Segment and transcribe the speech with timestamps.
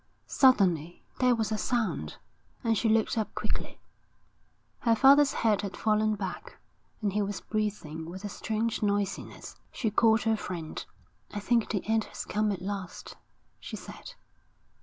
[0.25, 2.15] Suddenly there was a sound,
[2.63, 3.77] and she looked up quickly.
[4.79, 6.57] Her father's head had fallen back,
[7.03, 9.57] and he was breathing with a strange noisiness.
[9.71, 10.83] She called her friend.
[11.29, 13.15] 'I think the end has come at last,'
[13.59, 14.15] she said.